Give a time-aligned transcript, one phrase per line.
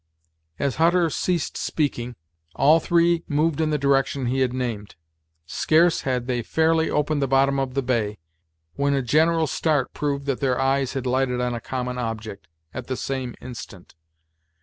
[0.57, 2.15] As Hutter ceased speaking,
[2.55, 4.95] all three moved in the direction he had named.
[5.45, 8.17] Scarce had they fairly opened the bottom of the bay,
[8.73, 12.87] when a general start proved that their eyes had lighted on a common object at
[12.87, 13.93] the same instant.